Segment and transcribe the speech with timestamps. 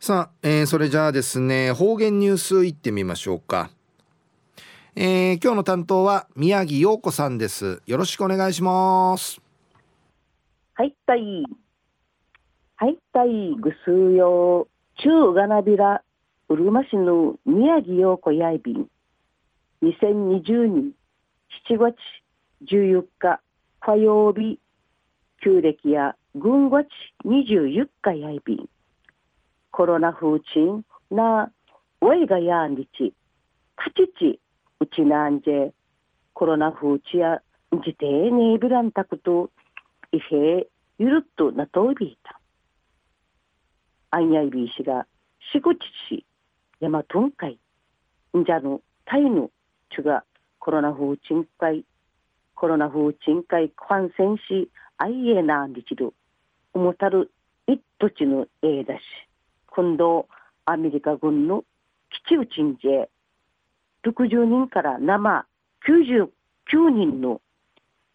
[0.00, 3.68] さあ、えー、それじゃあですね方言ニュースいってみましょうか、
[4.94, 7.82] えー、今日の担当は宮城陽子さんです。
[7.84, 9.40] よろしくお願いします。
[10.74, 11.20] はいたい。
[12.76, 14.68] はいたいぐすうよ。
[15.02, 16.04] 中がなびら
[16.48, 18.86] うるま市の宮城陽子やいびん。
[19.82, 20.92] 2020年
[21.68, 21.96] 7月
[22.70, 23.40] 14日
[23.80, 24.60] 火曜日
[25.42, 26.86] 旧暦や軍月
[27.24, 28.68] 24日やいびん。
[29.78, 31.52] コロナ風鎮な
[32.00, 33.14] わいがやんりち、
[33.76, 34.40] かちち、
[34.80, 35.44] うちなんじ、
[36.32, 37.40] コロナ風ちや、
[37.86, 39.50] じてえねびらんたくと、
[40.10, 40.66] いへ
[40.98, 42.40] ゆるっとなといびいた。
[44.10, 45.06] あんやいびいしが、
[45.52, 46.26] しごちち、
[46.80, 47.60] やまとんかい、
[48.36, 49.48] んじゃの、たいの、
[49.94, 50.24] ちゅが、
[50.58, 51.84] コロナ風鎮会、
[52.56, 56.14] コロナ風鎮会感染し、あいえなんりちる、
[56.74, 57.30] おもたる、
[57.68, 59.02] いっとちのええだし、
[59.78, 60.26] 今度
[60.64, 61.62] アメリカ軍の
[62.10, 62.88] 基地打ちんじ
[64.02, 65.46] 60人から生
[65.86, 66.26] 99
[66.90, 67.40] 人の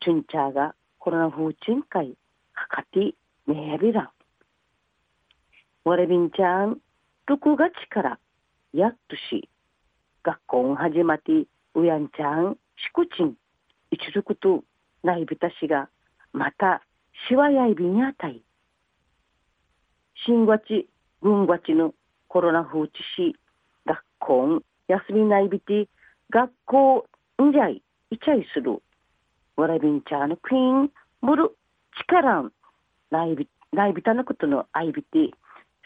[0.01, 2.17] チュンチャーがコロナ風鎮会
[2.53, 3.15] かかって
[3.47, 4.09] ねやびらん。
[5.85, 6.81] われびんちゃん
[7.29, 8.19] 6月から
[8.73, 9.47] やっとし
[10.21, 11.31] 学校を始まって
[11.75, 13.35] うやんちゃんしこちん
[13.89, 14.65] 一力と
[15.01, 15.87] ないびたしが
[16.33, 16.83] また
[17.29, 18.43] しわやいびにあたい。
[20.25, 20.87] 新月
[21.23, 21.93] 軍がちぬ
[22.27, 23.35] コロナ風知し
[23.85, 25.87] 学校休みないびて
[26.29, 27.07] 学校
[27.41, 28.81] んじゃいいちゃいする。
[29.55, 31.55] わらびんちゃーのクイーンむる
[31.97, 32.51] 力ん
[33.09, 35.31] ないびないびたのことのあいびて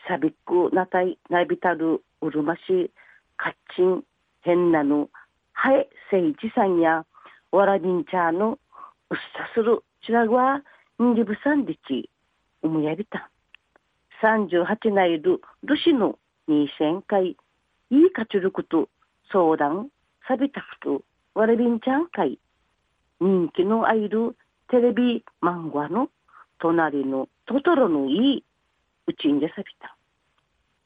[0.08, 2.92] さびっくなたいないびたるうるまし
[3.36, 4.04] かっちん
[4.46, 5.10] へんなぬ
[5.54, 7.06] はえせいじさんや
[7.52, 8.58] わらびんちゃーの
[9.10, 10.64] うっさするちらが
[11.04, 12.10] んじぶさんでち
[12.64, 13.37] うむやびたん。
[14.22, 16.18] 38内るルシの
[16.50, 17.36] 2000回い
[17.92, 18.90] い活力と
[19.32, 19.90] 相談
[20.28, 21.04] さびたくと
[21.36, 22.40] われびんちゃん会。
[23.20, 24.36] 人気のあいる
[24.70, 26.10] テレビ漫画の
[26.60, 28.44] 隣のトトロのいい
[29.08, 29.96] うちんじゃさびた。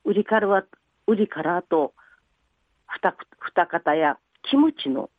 [0.03, 0.63] 売りからは
[1.07, 1.93] 売りからと
[2.87, 4.17] ふたふた方や
[4.49, 5.09] キムチの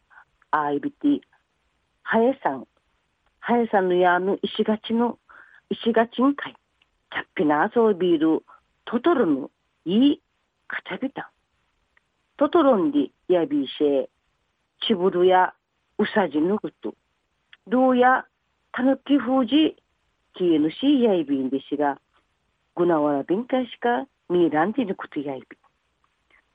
[0.50, 1.20] あいびて
[2.03, 2.66] はえさん。
[3.41, 5.19] はえさんのやの石がちの
[5.70, 6.54] 石がちんかい
[7.12, 8.42] キャッピナーソービール、
[8.86, 9.50] トトロの
[9.84, 10.22] いい
[10.66, 11.24] カチャビタン
[12.38, 14.06] トトロンディヤビーシェ
[14.86, 15.52] チブルや
[15.98, 16.94] ウサジヌグト、
[17.68, 18.24] ルーや
[18.72, 19.76] タヌキフージ、
[20.38, 22.00] キーヌシーヤイビンデシが、
[22.74, 25.46] グナワラビンカシカミーランディヌクトヤイビ。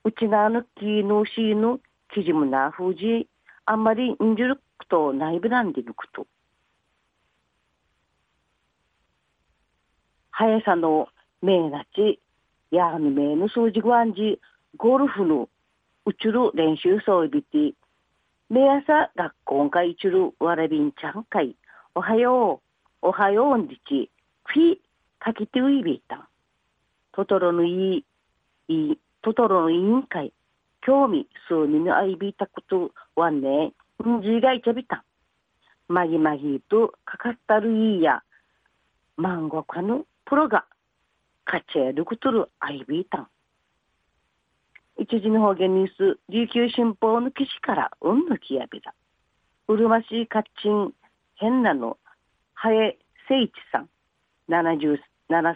[0.06, 1.80] うちなのキーヌシーヌ、
[2.16, 3.28] キジムナフージ、
[3.68, 6.26] あんまりんじゅるくとないブランディヌクト。
[10.40, 11.08] 速さの
[11.42, 12.20] 名なち、
[12.70, 14.40] やーの名の数字ごんじ、
[14.78, 15.50] ゴルフの
[16.06, 17.74] うちる練習装備て、
[18.48, 21.56] 目朝学校がいちるわらびんちゃんかい、
[21.96, 22.62] おはよ
[23.02, 24.12] う、おはようんじち、
[24.46, 24.76] フィ、
[25.18, 26.28] かきてういびいたん。
[27.14, 28.06] トトロのいい、
[28.68, 30.32] いい、トトロの委員会、
[30.82, 33.74] 興味、数人のあいびたことはね、
[34.08, 35.02] んじがいちゃびたん。
[35.88, 38.22] まぎまぎとかかったるいいや、
[39.16, 40.66] マンゴかのプロが
[41.46, 43.28] 勝ち得ることるアイビータン。
[44.98, 48.94] 一時の方言ニュース、琉球新報の記事からうんぬきやびら。
[49.70, 50.92] うるましいかっちん、
[51.36, 51.98] 変なの、
[52.56, 52.98] はえ
[53.30, 53.90] せいちさん、
[54.50, 55.00] 77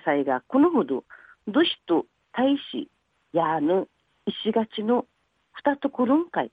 [0.06, 1.04] 歳がこのほど、
[1.50, 2.88] どしと大使、
[3.34, 3.90] やぬ、
[4.26, 5.06] 石がちの
[5.52, 6.52] 二ところんかい、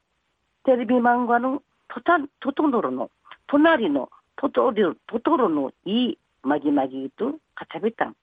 [0.64, 3.12] テレビ漫画のトタトトロの、
[3.46, 8.16] 隣のトトロトトロのいいまぎまぎとかちゃべたん。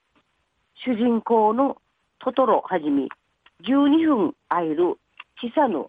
[0.84, 1.78] 主人公の
[2.20, 3.08] トトロはじめ、
[3.64, 4.98] 12分会える
[5.40, 5.86] 小さな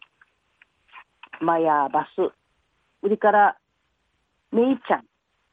[1.41, 2.30] マヤバス、
[3.02, 3.56] 売りから
[4.52, 5.04] メイちゃん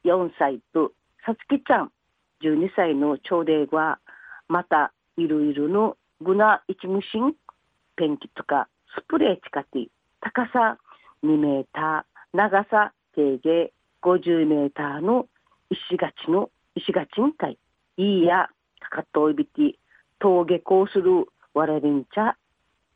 [0.06, 0.92] 4歳と
[1.24, 1.92] さつきちゃん
[2.42, 3.98] 12歳の朝礼は、
[4.48, 7.34] またいろいろのグナ一無心
[7.96, 9.88] ペンキとかスプレー使って
[10.20, 10.76] 高さ
[11.24, 13.72] 2メーター、長さ定芸
[14.02, 15.26] 50メーターの
[15.70, 17.58] 石垣の石がちんかい、
[17.96, 18.48] いや、
[18.80, 19.78] かかっといびき、
[20.18, 22.36] 峠こうするわらびんちゃ、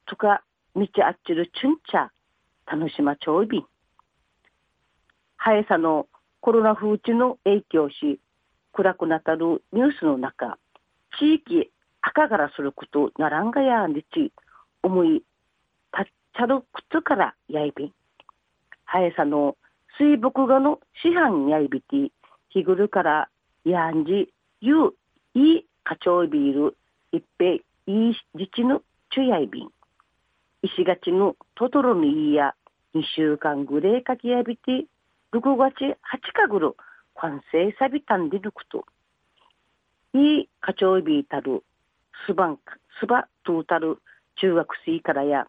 [0.06, 0.42] とか、
[0.74, 2.10] 道あっちるちゅんちゃ、
[2.66, 3.66] 楽しまちょいびん。
[5.36, 6.08] 速さの
[6.40, 8.20] コロナ風知の影響し、
[8.72, 10.58] 暗くなたるニュースの中、
[11.18, 11.70] 地域
[12.00, 14.32] 赤がらすることならんがやんでち、
[14.82, 15.22] 思い、
[15.92, 17.92] たっちゃる靴からやいびん。
[18.84, 19.56] 速さの
[19.98, 22.12] 水墨画の師範やいびて、
[22.50, 23.28] 日ぐるから
[23.70, 24.94] やんじ、ゆう、
[25.34, 26.76] い、かちょうビール、
[27.12, 29.68] いっぺ、いい自治のちゅやいびん。
[30.62, 32.54] 石がちのトトロのいや、
[32.94, 34.86] 2週間ぐらいかきやびて、
[35.32, 35.96] 6月8
[36.34, 36.76] 日ぐろ、
[37.14, 38.84] 完成さびたんでぬくと。
[40.14, 41.62] いい課長びいたる、
[42.26, 42.58] すばん、
[43.00, 43.98] すばとうたる
[44.40, 45.46] 中学生からや、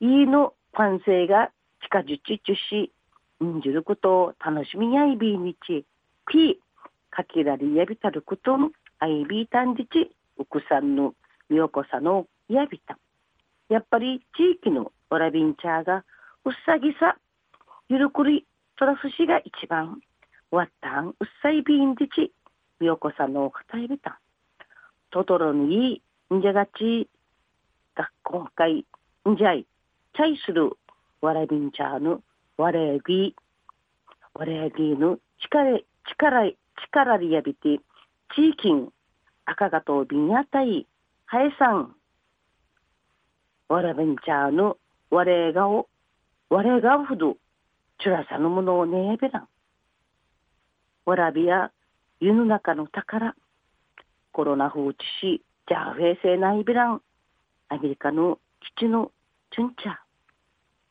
[0.00, 1.50] いいの完成が
[1.82, 2.92] 近じちちし、
[3.44, 5.84] んじることを楽しみやいびにち、
[6.30, 6.56] ピー、
[7.12, 11.14] かけられやびたることん、あいびいたんじち、うくさんの
[11.50, 12.98] みよこさのやびた。
[13.68, 16.04] やっぱり地域のわらびんちゃーが、
[16.44, 17.16] うっさぎさ、
[17.88, 18.46] ゆるくり、
[18.78, 20.00] トラスしが一番、
[20.50, 22.32] わったん、うっさいびんじち、
[22.80, 24.18] みよこさのかたいびた。
[25.10, 27.08] トトロにい、んじゃがち、
[27.94, 28.86] 学校会、
[29.28, 29.66] んじゃい、
[30.16, 30.72] チャイする、
[31.20, 32.22] わらびんちゃーの、
[32.56, 33.36] われぎ、
[34.34, 35.78] われぎの力、
[36.08, 36.52] 力、
[36.84, 37.80] 力でやびて、
[38.34, 38.92] 地域ん、
[39.44, 40.86] 赤がとびんやたい、
[41.26, 41.94] はえさん、
[43.68, 44.76] わらびんちゃーの、
[45.10, 45.88] われがお、
[46.50, 47.36] われがふど、
[48.02, 49.48] ちゅらさのものをねやべらん。
[51.06, 51.70] わらびや、
[52.20, 53.34] 湯の中の宝、
[54.32, 57.02] コロナ風致し、じゃあ平成ないびらん、
[57.68, 58.38] アメリカの
[58.76, 59.10] 基地の
[59.52, 59.94] チュンチャー、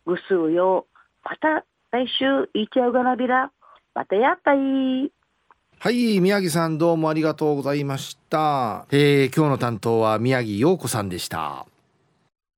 [0.06, 0.88] ぐすうよ、
[1.24, 3.52] また来週いちゃうがなびら、
[3.94, 5.12] またやったい。
[5.84, 11.66] はい宮城さんどうもありがとうございました、えー、今日の担当は宮城陽子さんでした。